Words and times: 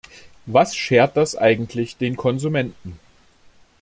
Was 0.47 0.75
schert 0.75 1.15
das 1.15 1.37
eigentlich 1.37 1.95
den 1.97 2.17
Konsumenten? 2.17 2.99